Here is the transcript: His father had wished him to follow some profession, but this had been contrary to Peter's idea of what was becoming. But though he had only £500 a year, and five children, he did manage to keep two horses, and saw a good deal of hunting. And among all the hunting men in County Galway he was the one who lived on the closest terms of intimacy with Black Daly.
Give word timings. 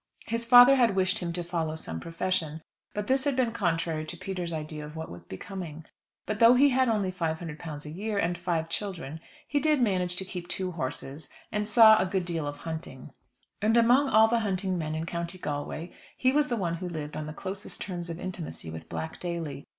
His 0.25 0.45
father 0.45 0.77
had 0.77 0.95
wished 0.95 1.19
him 1.19 1.31
to 1.33 1.43
follow 1.43 1.75
some 1.75 1.99
profession, 1.99 2.63
but 2.95 3.05
this 3.05 3.23
had 3.23 3.35
been 3.35 3.51
contrary 3.51 4.03
to 4.05 4.17
Peter's 4.17 4.51
idea 4.51 4.83
of 4.83 4.95
what 4.95 5.11
was 5.11 5.25
becoming. 5.27 5.85
But 6.25 6.39
though 6.39 6.55
he 6.55 6.69
had 6.69 6.89
only 6.89 7.11
£500 7.11 7.85
a 7.85 7.89
year, 7.91 8.17
and 8.17 8.35
five 8.35 8.67
children, 8.67 9.19
he 9.47 9.59
did 9.59 9.79
manage 9.79 10.15
to 10.15 10.25
keep 10.25 10.47
two 10.47 10.71
horses, 10.71 11.29
and 11.51 11.69
saw 11.69 11.97
a 11.99 12.07
good 12.07 12.25
deal 12.25 12.47
of 12.47 12.57
hunting. 12.57 13.11
And 13.61 13.77
among 13.77 14.09
all 14.09 14.27
the 14.27 14.39
hunting 14.39 14.75
men 14.75 14.95
in 14.95 15.05
County 15.05 15.37
Galway 15.37 15.93
he 16.17 16.31
was 16.31 16.47
the 16.47 16.57
one 16.57 16.77
who 16.77 16.89
lived 16.89 17.15
on 17.15 17.27
the 17.27 17.31
closest 17.31 17.81
terms 17.81 18.09
of 18.09 18.19
intimacy 18.19 18.71
with 18.71 18.89
Black 18.89 19.19
Daly. 19.19 19.65